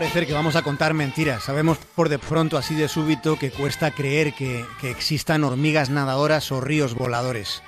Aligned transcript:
parecer 0.00 0.26
que 0.26 0.32
vamos 0.32 0.56
a 0.56 0.62
contar 0.62 0.94
mentiras. 0.94 1.44
Sabemos 1.44 1.76
por 1.94 2.08
de 2.08 2.18
pronto, 2.18 2.56
así 2.56 2.74
de 2.74 2.88
súbito, 2.88 3.38
que 3.38 3.50
cuesta 3.50 3.90
creer 3.90 4.32
que, 4.32 4.64
que 4.80 4.90
existan 4.90 5.44
hormigas 5.44 5.90
nadadoras 5.90 6.50
o 6.52 6.62
ríos 6.62 6.94
voladores. 6.94 7.62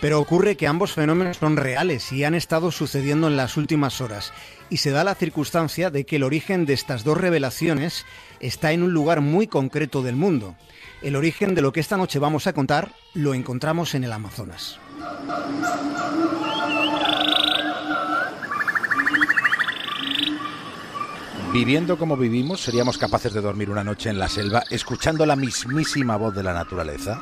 Pero 0.00 0.18
ocurre 0.18 0.56
que 0.56 0.66
ambos 0.66 0.90
fenómenos 0.90 1.36
son 1.36 1.56
reales 1.56 2.10
y 2.10 2.24
han 2.24 2.34
estado 2.34 2.72
sucediendo 2.72 3.28
en 3.28 3.36
las 3.36 3.56
últimas 3.56 4.00
horas. 4.00 4.32
Y 4.70 4.78
se 4.78 4.90
da 4.90 5.04
la 5.04 5.14
circunstancia 5.14 5.90
de 5.90 6.04
que 6.04 6.16
el 6.16 6.24
origen 6.24 6.66
de 6.66 6.72
estas 6.72 7.04
dos 7.04 7.16
revelaciones 7.16 8.06
está 8.40 8.72
en 8.72 8.82
un 8.82 8.92
lugar 8.92 9.20
muy 9.20 9.46
concreto 9.46 10.02
del 10.02 10.16
mundo. 10.16 10.56
El 11.00 11.14
origen 11.14 11.54
de 11.54 11.62
lo 11.62 11.72
que 11.72 11.78
esta 11.78 11.96
noche 11.96 12.18
vamos 12.18 12.48
a 12.48 12.54
contar 12.54 12.90
lo 13.14 13.34
encontramos 13.34 13.94
en 13.94 14.02
el 14.02 14.12
Amazonas. 14.12 14.80
Viviendo 21.52 21.98
como 21.98 22.16
vivimos, 22.16 22.62
¿seríamos 22.62 22.96
capaces 22.96 23.34
de 23.34 23.42
dormir 23.42 23.68
una 23.68 23.84
noche 23.84 24.08
en 24.08 24.18
la 24.18 24.30
selva 24.30 24.62
escuchando 24.70 25.26
la 25.26 25.36
mismísima 25.36 26.16
voz 26.16 26.34
de 26.34 26.42
la 26.42 26.54
naturaleza? 26.54 27.20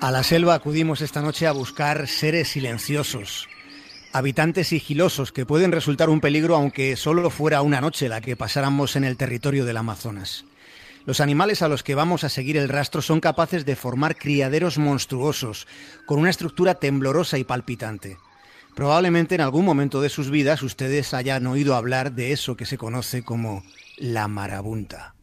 A 0.00 0.10
la 0.10 0.24
selva 0.24 0.54
acudimos 0.54 1.00
esta 1.00 1.22
noche 1.22 1.46
a 1.46 1.52
buscar 1.52 2.08
seres 2.08 2.48
silenciosos, 2.48 3.48
habitantes 4.12 4.68
sigilosos 4.68 5.30
que 5.30 5.46
pueden 5.46 5.70
resultar 5.70 6.10
un 6.10 6.20
peligro 6.20 6.56
aunque 6.56 6.96
solo 6.96 7.30
fuera 7.30 7.62
una 7.62 7.80
noche 7.80 8.08
la 8.08 8.20
que 8.20 8.34
pasáramos 8.34 8.96
en 8.96 9.04
el 9.04 9.16
territorio 9.16 9.64
del 9.64 9.76
Amazonas. 9.76 10.44
Los 11.06 11.20
animales 11.20 11.62
a 11.62 11.68
los 11.68 11.84
que 11.84 11.94
vamos 11.94 12.24
a 12.24 12.30
seguir 12.30 12.56
el 12.56 12.68
rastro 12.68 13.02
son 13.02 13.20
capaces 13.20 13.64
de 13.64 13.76
formar 13.76 14.16
criaderos 14.16 14.78
monstruosos, 14.78 15.68
con 16.06 16.18
una 16.18 16.30
estructura 16.30 16.74
temblorosa 16.74 17.38
y 17.38 17.44
palpitante. 17.44 18.18
Probablemente 18.74 19.36
en 19.36 19.40
algún 19.40 19.64
momento 19.64 20.00
de 20.00 20.08
sus 20.08 20.30
vidas 20.30 20.62
ustedes 20.62 21.14
hayan 21.14 21.46
oído 21.46 21.76
hablar 21.76 22.12
de 22.12 22.32
eso 22.32 22.56
que 22.56 22.66
se 22.66 22.76
conoce 22.76 23.22
como 23.22 23.62
la 23.96 24.26
marabunta. 24.26 25.14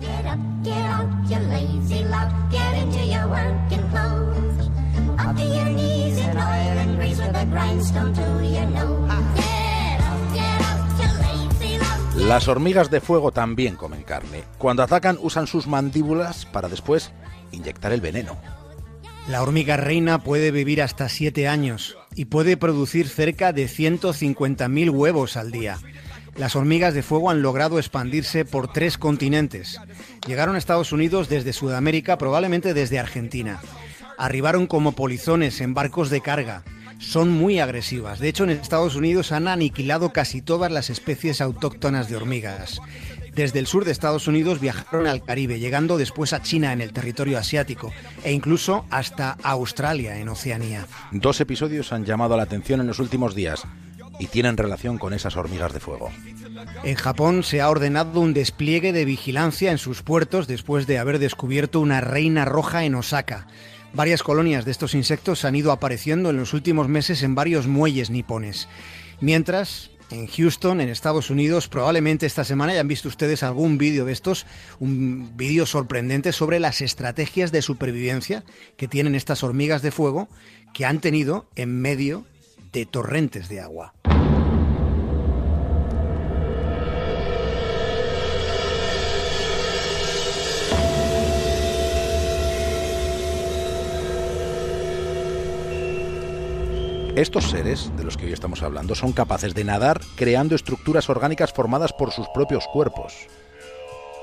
Las 12.16 12.48
hormigas 12.48 12.90
de 12.90 13.02
fuego 13.02 13.32
también 13.32 13.76
comen 13.76 14.04
carne. 14.04 14.44
Cuando 14.58 14.84
atacan 14.84 15.18
usan 15.22 15.48
sus 15.48 15.68
mandíbulas 15.68 16.46
para 16.46 16.70
después 16.70 17.12
inyectar 17.52 17.92
el 17.92 18.00
veneno. 18.00 18.38
La 19.32 19.42
hormiga 19.42 19.78
reina 19.78 20.22
puede 20.22 20.52
vivir 20.52 20.82
hasta 20.82 21.08
7 21.08 21.48
años 21.48 21.98
y 22.16 22.26
puede 22.26 22.58
producir 22.58 23.08
cerca 23.08 23.54
de 23.54 23.70
150.000 23.70 24.90
huevos 24.90 25.38
al 25.38 25.54
día. 25.54 25.78
Las 26.36 26.58
hormigas 26.58 26.94
de 26.94 27.02
fuego 27.02 27.30
han 27.30 27.42
logrado 27.42 27.80
expandirse 27.80 28.44
por 28.44 28.74
tres 28.74 28.98
continentes. 28.98 29.80
Llegaron 30.28 30.56
a 30.56 30.58
Estados 30.58 30.92
Unidos 30.92 31.30
desde 31.30 31.54
Sudamérica, 31.54 32.18
probablemente 32.18 32.74
desde 32.74 33.00
Argentina. 33.00 33.62
Arribaron 34.18 34.68
como 34.68 34.92
polizones 34.92 35.62
en 35.62 35.74
barcos 35.74 36.10
de 36.10 36.20
carga. 36.20 36.66
Son 37.00 37.30
muy 37.32 37.62
agresivas. 37.62 38.20
De 38.20 38.28
hecho, 38.28 38.44
en 38.44 38.50
Estados 38.50 38.98
Unidos 38.98 39.32
han 39.32 39.48
aniquilado 39.48 40.12
casi 40.12 40.42
todas 40.42 40.74
las 40.74 40.90
especies 40.90 41.40
autóctonas 41.40 42.10
de 42.10 42.18
hormigas. 42.18 42.82
Desde 43.34 43.60
el 43.60 43.68
sur 43.68 43.86
de 43.86 43.92
Estados 43.92 44.28
Unidos 44.28 44.60
viajaron 44.60 45.08
al 45.08 45.24
Caribe, 45.24 45.60
llegando 45.60 45.98
después 45.98 46.34
a 46.34 46.42
China 46.42 46.74
en 46.74 46.82
el 46.82 46.92
territorio 46.92 47.38
asiático 47.38 47.92
e 48.24 48.34
incluso 48.34 48.86
hasta 48.90 49.38
Australia 49.42 50.18
en 50.18 50.30
Oceanía. 50.30 50.86
Dos 51.12 51.40
episodios 51.40 51.94
han 51.94 52.06
llamado 52.06 52.36
la 52.36 52.44
atención 52.44 52.82
en 52.82 52.88
los 52.88 53.00
últimos 53.00 53.34
días 53.34 53.64
y 54.20 54.28
tienen 54.28 54.58
relación 54.58 54.98
con 54.98 55.14
esas 55.14 55.38
hormigas 55.38 55.74
de 55.74 55.80
fuego. 55.80 56.12
En 56.84 56.96
Japón 56.96 57.44
se 57.44 57.62
ha 57.62 57.70
ordenado 57.70 58.20
un 58.20 58.34
despliegue 58.34 58.92
de 58.92 59.06
vigilancia 59.06 59.72
en 59.72 59.78
sus 59.78 60.04
puertos 60.04 60.48
después 60.48 60.86
de 60.86 61.00
haber 61.00 61.18
descubierto 61.18 61.80
una 61.80 62.02
reina 62.02 62.44
roja 62.44 62.84
en 62.84 62.96
Osaka. 62.96 63.48
Varias 63.94 64.24
colonias 64.24 64.66
de 64.66 64.72
estos 64.72 64.94
insectos 64.94 65.46
han 65.46 65.56
ido 65.56 65.72
apareciendo 65.72 66.30
en 66.30 66.38
los 66.38 66.54
últimos 66.54 66.88
meses 66.88 67.24
en 67.24 67.36
varios 67.36 67.68
muelles 67.68 68.10
nipones. 68.10 68.68
Mientras, 69.22 69.91
en 70.12 70.28
Houston, 70.28 70.82
en 70.82 70.90
Estados 70.90 71.30
Unidos. 71.30 71.68
Probablemente 71.68 72.26
esta 72.26 72.44
semana 72.44 72.74
hayan 72.74 72.88
visto 72.88 73.08
ustedes 73.08 73.44
algún 73.44 73.78
vídeo 73.78 74.06
de 74.06 74.14
estos, 74.14 74.46
un 74.80 75.36
vídeo 75.36 75.66
sorprendente 75.66 76.32
sobre 76.32 76.60
las 76.60 76.82
estrategias 76.82 77.52
de 77.52 77.62
supervivencia 77.62 78.44
que 78.78 78.88
tienen 78.88 79.16
estas 79.16 79.44
hormigas 79.44 79.82
de 79.82 79.92
fuego 79.92 80.28
que 80.74 80.86
han 80.86 81.00
tenido 81.00 81.48
en 81.56 81.82
medio 81.82 82.26
de 82.72 82.86
torrentes 82.86 83.50
de 83.50 83.62
agua. 83.62 83.94
Estos 97.16 97.50
seres, 97.50 97.92
de 97.98 98.06
los 98.06 98.16
que 98.16 98.26
hoy 98.26 98.32
estamos 98.32 98.64
hablando, 98.64 98.96
son 98.96 99.12
capaces 99.12 99.54
de 99.54 99.66
nadar 99.66 100.00
creando 100.16 100.56
estructuras 100.56 101.10
orgánicas 101.10 101.52
formadas 101.52 101.92
por 101.92 102.12
sus 102.12 102.26
propios 102.30 102.66
cuerpos. 102.72 103.14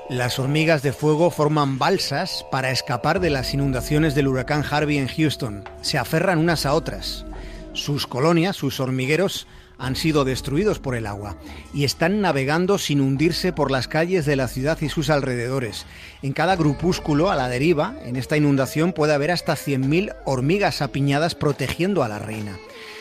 Las 0.09 0.39
hormigas 0.39 0.81
de 0.81 0.91
fuego 0.91 1.29
forman 1.29 1.77
balsas 1.77 2.43
para 2.49 2.71
escapar 2.71 3.19
de 3.19 3.29
las 3.29 3.53
inundaciones 3.53 4.15
del 4.15 4.27
huracán 4.27 4.63
Harvey 4.67 4.97
en 4.97 5.07
Houston. 5.07 5.65
Se 5.81 5.99
aferran 5.99 6.39
unas 6.39 6.65
a 6.65 6.73
otras. 6.73 7.27
Sus 7.73 8.07
colonias, 8.07 8.55
sus 8.55 8.79
hormigueros, 8.79 9.45
han 9.79 9.95
sido 9.95 10.25
destruidos 10.25 10.77
por 10.79 10.95
el 10.95 11.07
agua 11.07 11.37
y 11.73 11.85
están 11.85 12.21
navegando 12.21 12.77
sin 12.77 13.01
hundirse 13.01 13.53
por 13.53 13.71
las 13.71 13.87
calles 13.87 14.25
de 14.25 14.35
la 14.35 14.47
ciudad 14.47 14.77
y 14.81 14.89
sus 14.89 15.09
alrededores. 15.09 15.85
En 16.21 16.33
cada 16.33 16.55
grupúsculo 16.55 17.31
a 17.31 17.35
la 17.35 17.49
deriva, 17.49 17.95
en 18.03 18.17
esta 18.17 18.37
inundación, 18.37 18.93
puede 18.93 19.13
haber 19.13 19.31
hasta 19.31 19.53
100.000 19.53 20.15
hormigas 20.25 20.81
apiñadas 20.81 21.33
protegiendo 21.33 22.03
a 22.03 22.09
la 22.09 22.19
reina. 22.19 22.59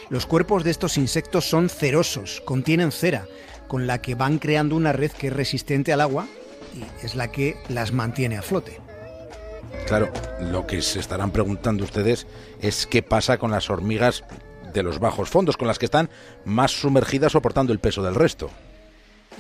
Los 0.09 0.25
cuerpos 0.25 0.65
de 0.65 0.71
estos 0.71 0.97
insectos 0.97 1.45
son 1.45 1.69
cerosos, 1.69 2.41
contienen 2.45 2.93
cera, 2.93 3.27
con 3.67 3.87
la 3.87 4.01
que 4.01 4.15
van 4.15 4.39
creando 4.39 4.77
una 4.77 4.93
red 4.93 5.11
que 5.11 5.27
es 5.27 5.33
resistente 5.33 5.93
al 5.93 6.01
agua 6.01 6.27
y 6.75 7.05
es 7.05 7.15
la 7.15 7.31
que 7.31 7.57
las 7.69 7.93
mantiene 7.93 8.39
a 8.39 8.43
flote. 8.43 8.79
Claro, 9.87 10.11
lo 10.41 10.67
que 10.67 10.81
se 10.81 11.01
estarán 11.01 11.31
preguntando 11.31 11.85
ustedes 11.85 12.27
es 12.61 12.87
qué 12.87 13.03
pasa 13.03 13.39
con 13.39 13.51
las 13.51 13.69
hormigas 13.69 14.25
de 14.73 14.83
los 14.83 14.99
bajos 14.99 15.29
fondos, 15.29 15.57
con 15.57 15.69
las 15.69 15.79
que 15.79 15.87
están 15.87 16.11
más 16.45 16.73
sumergidas 16.73 17.33
soportando 17.33 17.73
el 17.73 17.79
peso 17.79 18.03
del 18.03 18.15
resto. 18.15 18.51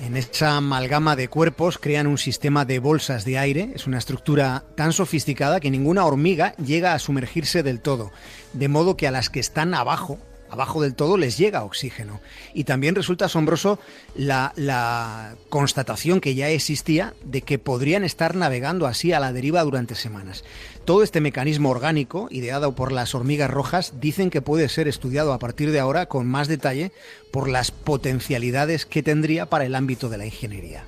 En 0.04 0.16
esa 0.16 0.56
amalgama 0.56 1.16
de 1.16 1.28
cuerpos 1.28 1.76
crean 1.78 2.06
un 2.06 2.18
sistema 2.18 2.64
de 2.64 2.78
bolsas 2.78 3.24
de 3.24 3.36
aire. 3.36 3.72
Es 3.74 3.86
una 3.88 3.98
estructura 3.98 4.64
tan 4.76 4.92
sofisticada 4.92 5.58
que 5.58 5.72
ninguna 5.72 6.04
hormiga 6.04 6.54
llega 6.56 6.94
a 6.94 6.98
sumergirse 7.00 7.64
del 7.64 7.80
todo. 7.80 8.12
De 8.52 8.68
modo 8.68 8.96
que 8.96 9.08
a 9.08 9.10
las 9.10 9.28
que 9.28 9.40
están 9.40 9.74
abajo, 9.74 10.20
abajo 10.50 10.80
del 10.82 10.94
todo 10.94 11.16
les 11.16 11.36
llega 11.36 11.64
oxígeno. 11.64 12.20
Y 12.54 12.64
también 12.64 12.94
resulta 12.94 13.24
asombroso 13.24 13.80
la, 14.14 14.52
la, 14.54 15.34
constatación 15.48 16.20
que 16.20 16.36
ya 16.36 16.48
existía 16.48 17.14
de 17.24 17.42
que 17.42 17.58
podrían 17.58 18.04
estar 18.04 18.36
navegando 18.36 18.86
así 18.86 19.12
a 19.12 19.20
la 19.20 19.32
deriva 19.32 19.62
durante 19.64 19.96
semanas. 19.96 20.44
Todo 20.88 21.02
este 21.02 21.20
mecanismo 21.20 21.68
orgánico, 21.68 22.28
ideado 22.30 22.74
por 22.74 22.92
las 22.92 23.14
hormigas 23.14 23.50
rojas, 23.50 24.00
dicen 24.00 24.30
que 24.30 24.40
puede 24.40 24.70
ser 24.70 24.88
estudiado 24.88 25.34
a 25.34 25.38
partir 25.38 25.70
de 25.70 25.80
ahora 25.80 26.06
con 26.06 26.26
más 26.26 26.48
detalle 26.48 26.92
por 27.30 27.50
las 27.50 27.70
potencialidades 27.70 28.86
que 28.86 29.02
tendría 29.02 29.44
para 29.44 29.66
el 29.66 29.74
ámbito 29.74 30.08
de 30.08 30.16
la 30.16 30.24
ingeniería. 30.24 30.86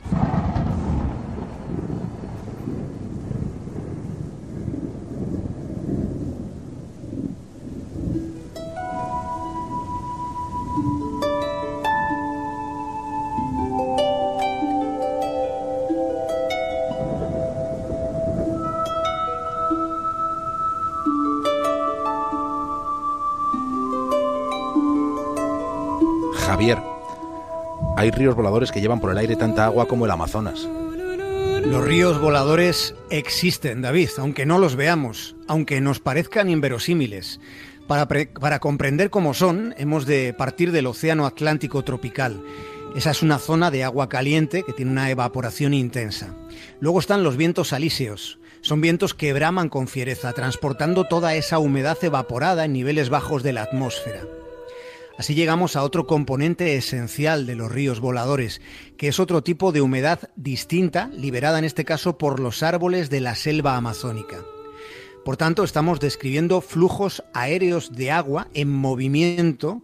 Javier, 26.50 26.82
hay 27.96 28.10
ríos 28.10 28.34
voladores 28.34 28.72
que 28.72 28.80
llevan 28.80 28.98
por 28.98 29.12
el 29.12 29.18
aire 29.18 29.36
tanta 29.36 29.66
agua 29.66 29.86
como 29.86 30.04
el 30.04 30.10
Amazonas. 30.10 30.68
Los 31.64 31.84
ríos 31.84 32.20
voladores 32.20 32.96
existen, 33.08 33.82
David, 33.82 34.08
aunque 34.18 34.46
no 34.46 34.58
los 34.58 34.74
veamos, 34.74 35.36
aunque 35.46 35.80
nos 35.80 36.00
parezcan 36.00 36.50
inverosímiles. 36.50 37.38
Para, 37.86 38.08
para, 38.08 38.58
comprender 38.58 39.10
cómo 39.10 39.32
son, 39.32 39.76
hemos 39.78 40.06
de 40.06 40.34
partir 40.36 40.72
del 40.72 40.88
Océano 40.88 41.24
Atlántico 41.24 41.84
tropical. 41.84 42.42
Esa 42.96 43.12
es 43.12 43.22
una 43.22 43.38
zona 43.38 43.70
de 43.70 43.84
agua 43.84 44.08
caliente 44.08 44.64
que 44.64 44.72
tiene 44.72 44.90
una 44.90 45.08
evaporación 45.08 45.72
intensa. 45.72 46.34
Luego 46.80 46.98
están 46.98 47.22
los 47.22 47.36
vientos 47.36 47.72
alíseos. 47.72 48.40
Son 48.60 48.80
vientos 48.80 49.14
que 49.14 49.32
braman 49.32 49.68
con 49.68 49.86
fiereza, 49.86 50.32
transportando 50.32 51.04
toda 51.04 51.36
esa 51.36 51.60
humedad 51.60 51.98
evaporada 52.02 52.64
en 52.64 52.72
niveles 52.72 53.08
bajos 53.08 53.44
de 53.44 53.52
la 53.52 53.62
atmósfera. 53.62 54.22
Así 55.20 55.34
llegamos 55.34 55.76
a 55.76 55.82
otro 55.82 56.06
componente 56.06 56.76
esencial 56.76 57.44
de 57.44 57.54
los 57.54 57.70
ríos 57.70 58.00
voladores, 58.00 58.62
que 58.96 59.08
es 59.08 59.20
otro 59.20 59.42
tipo 59.42 59.70
de 59.70 59.82
humedad 59.82 60.30
distinta, 60.34 61.10
liberada 61.12 61.58
en 61.58 61.66
este 61.66 61.84
caso 61.84 62.16
por 62.16 62.40
los 62.40 62.62
árboles 62.62 63.10
de 63.10 63.20
la 63.20 63.34
selva 63.34 63.76
amazónica. 63.76 64.38
Por 65.22 65.36
tanto, 65.36 65.62
estamos 65.62 66.00
describiendo 66.00 66.62
flujos 66.62 67.22
aéreos 67.34 67.92
de 67.92 68.10
agua 68.10 68.48
en 68.54 68.70
movimiento 68.70 69.82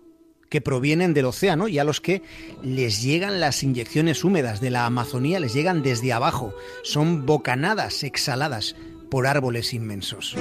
que 0.49 0.63
provienen 0.63 1.13
del 1.13 1.27
océano 1.27 1.69
y 1.69 1.79
a 1.79 1.85
los 1.85 2.01
que 2.01 2.23
les 2.63 3.03
llegan 3.03 3.39
las 3.39 3.63
inyecciones 3.63 4.25
húmedas 4.25 4.63
de 4.63 4.71
la 4.71 4.87
Amazonía, 4.87 5.39
les 5.39 5.53
llegan 5.53 5.83
desde 5.83 6.15
abajo. 6.15 6.55
Son 6.83 7.27
bocanadas 7.27 8.05
exhaladas 8.05 8.75
por 9.11 9.27
árboles 9.27 9.75
inmensos. 9.75 10.35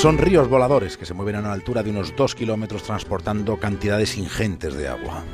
Son 0.00 0.16
ríos 0.16 0.48
voladores 0.48 0.96
que 0.96 1.04
se 1.04 1.12
mueven 1.12 1.36
a 1.36 1.40
una 1.40 1.52
altura 1.52 1.82
de 1.82 1.90
unos 1.90 2.16
2 2.16 2.34
kilómetros 2.34 2.84
transportando 2.84 3.58
cantidades 3.58 4.16
ingentes 4.16 4.72
de 4.72 4.88
agua. 4.88 5.24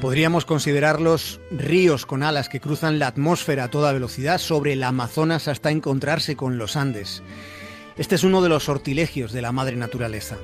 Podríamos 0.00 0.46
considerarlos 0.46 1.42
ríos 1.50 2.06
con 2.06 2.22
alas 2.22 2.48
que 2.48 2.58
cruzan 2.58 2.98
la 2.98 3.08
atmósfera 3.08 3.64
a 3.64 3.68
toda 3.68 3.92
velocidad 3.92 4.38
sobre 4.38 4.72
el 4.72 4.82
Amazonas 4.82 5.46
hasta 5.46 5.70
encontrarse 5.70 6.36
con 6.36 6.56
los 6.56 6.74
Andes. 6.74 7.22
Este 7.98 8.14
es 8.14 8.24
uno 8.24 8.40
de 8.40 8.48
los 8.48 8.64
sortilegios 8.64 9.30
de 9.30 9.42
la 9.42 9.52
madre 9.52 9.76
naturaleza. 9.76 10.38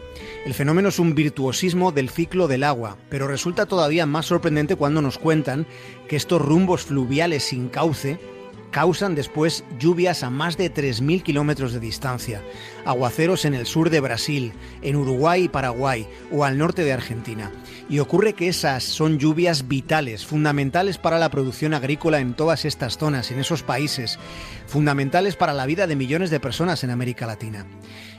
El 0.44 0.52
fenómeno 0.52 0.90
es 0.90 0.98
un 0.98 1.14
virtuosismo 1.14 1.90
del 1.90 2.10
ciclo 2.10 2.48
del 2.48 2.64
agua, 2.64 2.98
pero 3.08 3.28
resulta 3.28 3.64
todavía 3.64 4.04
más 4.04 4.26
sorprendente 4.26 4.76
cuando 4.76 5.00
nos 5.00 5.16
cuentan 5.16 5.66
que 6.06 6.16
estos 6.16 6.42
rumbos 6.42 6.82
fluviales 6.82 7.44
sin 7.44 7.70
cauce 7.70 8.20
causan 8.70 9.14
después 9.14 9.64
lluvias 9.78 10.22
a 10.22 10.30
más 10.30 10.56
de 10.56 10.72
3.000 10.72 11.22
kilómetros 11.22 11.72
de 11.72 11.80
distancia, 11.80 12.42
aguaceros 12.84 13.44
en 13.44 13.54
el 13.54 13.66
sur 13.66 13.90
de 13.90 14.00
Brasil, 14.00 14.52
en 14.82 14.96
Uruguay 14.96 15.44
y 15.44 15.48
Paraguay 15.48 16.06
o 16.30 16.44
al 16.44 16.58
norte 16.58 16.84
de 16.84 16.92
Argentina. 16.92 17.50
Y 17.88 18.00
ocurre 18.00 18.34
que 18.34 18.48
esas 18.48 18.84
son 18.84 19.18
lluvias 19.18 19.68
vitales, 19.68 20.26
fundamentales 20.26 20.98
para 20.98 21.18
la 21.18 21.30
producción 21.30 21.72
agrícola 21.72 22.20
en 22.20 22.34
todas 22.34 22.64
estas 22.64 22.98
zonas, 22.98 23.30
en 23.30 23.38
esos 23.38 23.62
países, 23.62 24.18
fundamentales 24.66 25.36
para 25.36 25.54
la 25.54 25.66
vida 25.66 25.86
de 25.86 25.96
millones 25.96 26.30
de 26.30 26.40
personas 26.40 26.84
en 26.84 26.90
América 26.90 27.26
Latina. 27.26 27.66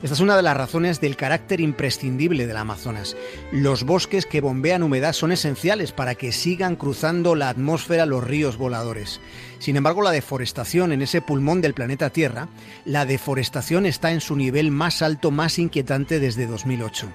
Esta 0.02 0.14
es 0.14 0.22
una 0.22 0.38
de 0.38 0.44
las 0.44 0.56
razones 0.56 1.02
del 1.02 1.18
carácter 1.18 1.60
imprescindible 1.60 2.48
del 2.48 2.58
Amazonas. 2.58 3.18
Los 3.52 3.84
bosques 3.84 4.26
que 4.26 4.42
bombean 4.42 4.82
humedad 4.82 5.14
son 5.14 5.32
esenciales 5.32 5.92
para 5.92 6.16
que 6.16 6.32
sigan 6.32 6.78
cruzando 6.78 7.36
la 7.36 7.50
atmósfera 7.50 8.06
los 8.06 8.24
ríos 8.24 8.58
voladores. 8.58 9.20
Sin 9.60 9.76
embargo, 9.76 10.02
la 10.02 10.12
deforestación 10.12 10.94
en 10.94 11.02
ese 11.02 11.22
pulmón 11.22 11.62
del 11.62 11.74
planeta 11.74 12.10
Tierra, 12.10 12.48
la 12.86 13.06
deforestación 13.06 13.86
está 13.86 14.12
en 14.12 14.22
su 14.22 14.36
nivel 14.36 14.72
más 14.72 15.02
alto, 15.02 15.32
más 15.32 15.60
inquietante 15.60 16.20
desde 16.20 16.48
2008. 16.48 17.12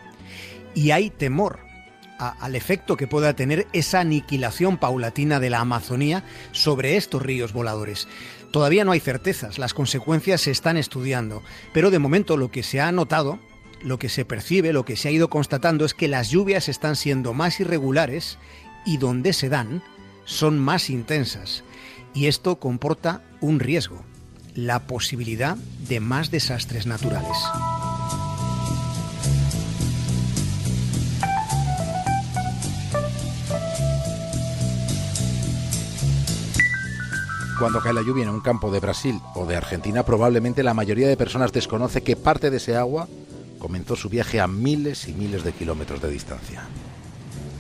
Y 0.75 0.91
hay 0.91 1.11
temor 1.11 1.61
al 2.19 2.55
efecto 2.55 2.97
que 2.97 3.07
pueda 3.07 3.35
tener 3.35 3.67
esa 3.73 4.01
aniquilación 4.01 4.79
paulatina 4.79 5.41
de 5.41 5.51
la 5.51 5.61
Amazonía 5.61 6.23
sobre 6.53 6.97
estos 6.97 7.23
ríos 7.23 7.53
voladores. 7.53 8.09
Todavía 8.53 8.85
no 8.85 8.93
hay 8.93 9.01
certezas, 9.01 9.59
las 9.59 9.75
consecuencias 9.75 10.43
se 10.43 10.51
están 10.51 10.77
estudiando, 10.77 11.43
pero 11.73 11.91
de 11.91 11.99
momento 11.99 12.37
lo 12.37 12.51
que 12.51 12.63
se 12.63 12.81
ha 12.81 12.93
notado, 12.93 13.41
lo 13.83 13.99
que 13.99 14.09
se 14.09 14.25
percibe, 14.25 14.73
lo 14.73 14.85
que 14.85 14.97
se 14.97 15.09
ha 15.09 15.13
ido 15.13 15.29
constatando 15.29 15.85
es 15.85 15.95
que 15.95 16.09
las 16.09 16.31
lluvias 16.31 16.69
están 16.69 16.95
siendo 16.95 17.35
más 17.35 17.59
irregulares 17.59 18.39
y 18.87 18.99
donde 18.99 19.33
se 19.33 19.49
dan 19.49 19.83
son 20.25 20.59
más 20.59 20.91
intensas. 20.91 21.65
Y 22.15 22.27
esto 22.27 22.57
comporta 22.57 23.23
un 23.41 23.59
riesgo, 23.59 24.03
la 24.55 24.87
posibilidad 24.87 25.57
de 25.89 25.99
más 26.01 26.31
desastres 26.31 26.87
naturales. 26.87 27.37
Cuando 37.59 37.81
cae 37.81 37.93
la 37.93 38.03
lluvia 38.03 38.25
en 38.25 38.31
un 38.31 38.41
campo 38.41 38.71
de 38.71 38.81
Brasil 38.81 39.21
o 39.35 39.47
de 39.47 39.57
Argentina, 39.57 40.05
probablemente 40.05 40.63
la 40.63 40.75
mayoría 40.75 41.09
de 41.09 41.17
personas 41.17 41.53
desconoce 41.53 42.03
que 42.03 42.17
parte 42.17 42.51
de 42.51 42.59
ese 42.59 42.77
agua 42.77 43.09
comenzó 43.59 43.97
su 43.97 44.09
viaje 44.09 44.41
a 44.41 44.47
miles 44.47 45.09
y 45.09 45.13
miles 45.13 45.45
de 45.45 45.53
kilómetros 45.53 46.03
de 46.03 46.11
distancia. 46.11 46.63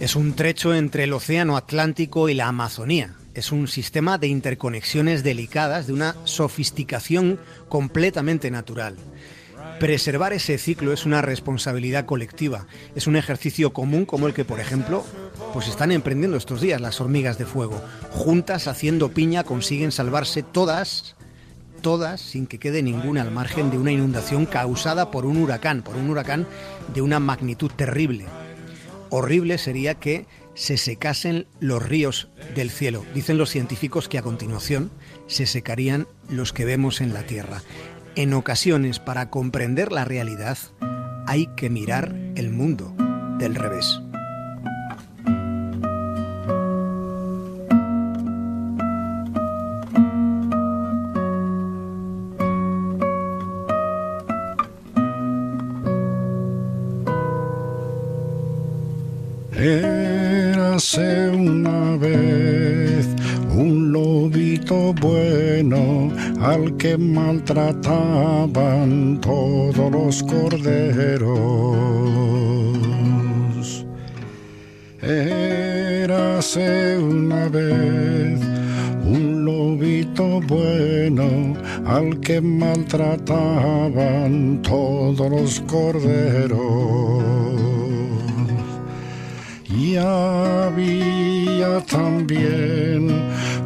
Es 0.00 0.16
un 0.16 0.34
trecho 0.34 0.74
entre 0.74 1.04
el 1.04 1.12
Océano 1.12 1.56
Atlántico 1.56 2.28
y 2.28 2.34
la 2.34 2.48
Amazonía. 2.48 3.14
Es 3.34 3.50
un 3.50 3.66
sistema 3.66 4.16
de 4.16 4.28
interconexiones 4.28 5.25
delicadas 5.25 5.88
de 5.88 5.92
una 5.92 6.14
sofisticación 6.22 7.40
completamente 7.69 8.48
natural. 8.48 8.96
Preservar 9.81 10.32
ese 10.32 10.56
ciclo 10.56 10.92
es 10.92 11.04
una 11.04 11.20
responsabilidad 11.20 12.06
colectiva, 12.06 12.69
es 12.94 13.08
un 13.08 13.16
ejercicio 13.16 13.72
común 13.72 14.04
como 14.04 14.28
el 14.28 14.34
que, 14.34 14.44
por 14.44 14.60
ejemplo, 14.60 15.04
pues 15.52 15.66
están 15.66 15.90
emprendiendo 15.90 16.36
estos 16.36 16.60
días 16.60 16.81
las 16.81 17.00
hormigas 17.00 17.36
de 17.36 17.44
fuego. 17.44 17.82
Juntas, 18.12 18.69
haciendo 18.69 19.10
piña, 19.10 19.42
consiguen 19.42 19.90
salvarse 19.90 20.44
todas, 20.44 21.16
todas, 21.82 22.20
sin 22.20 22.46
que 22.46 22.60
quede 22.60 22.84
ninguna 22.84 23.22
al 23.22 23.32
margen 23.32 23.72
de 23.72 23.78
una 23.78 23.90
inundación 23.90 24.46
causada 24.46 25.10
por 25.10 25.26
un 25.26 25.38
huracán, 25.38 25.82
por 25.82 25.96
un 25.96 26.08
huracán 26.08 26.46
de 26.94 27.02
una 27.02 27.19
magnitud 27.19 27.70
terrible. 27.75 28.26
Horrible 29.10 29.58
sería 29.58 29.94
que 29.94 30.26
se 30.54 30.76
secasen 30.76 31.46
los 31.60 31.82
ríos 31.82 32.28
del 32.54 32.70
cielo. 32.70 33.04
Dicen 33.14 33.38
los 33.38 33.50
científicos 33.50 34.08
que 34.08 34.18
a 34.18 34.22
continuación 34.22 34.90
se 35.26 35.46
secarían 35.46 36.06
los 36.28 36.52
que 36.52 36.64
vemos 36.64 37.00
en 37.00 37.12
la 37.12 37.24
Tierra. 37.24 37.62
En 38.16 38.32
ocasiones, 38.34 39.00
para 39.00 39.30
comprender 39.30 39.92
la 39.92 40.04
realidad, 40.04 40.58
hay 41.26 41.48
que 41.56 41.70
mirar 41.70 42.14
el 42.36 42.50
mundo 42.50 42.94
del 43.38 43.54
revés. 43.54 44.00
Érase 60.84 61.31
una 61.31 61.96
vez 61.96 63.08
un 63.56 63.91
lobito 63.91 64.93
bueno 65.00 66.12
al 66.43 66.76
que 66.76 66.98
maltrataban 66.98 69.19
todos 69.22 69.91
los 69.91 70.22
corderos. 70.24 71.26
Érase 75.00 76.98
una 76.98 77.48
vez 77.48 78.38
un 79.06 79.43
lobito 79.43 80.43
bueno 80.43 81.56
al 81.86 82.20
que 82.20 82.43
maltrataban 82.43 84.60
todos 84.60 85.31
los 85.31 85.62
corderos. 85.62 87.54
Había 89.96 91.81
también 91.86 93.08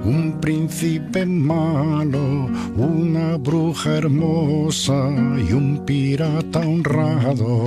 un 0.05 0.39
príncipe 0.41 1.25
malo, 1.25 2.49
una 2.77 3.37
bruja 3.39 3.97
hermosa 3.97 5.11
y 5.49 5.53
un 5.53 5.83
pirata 5.87 6.61
honrado. 6.61 7.57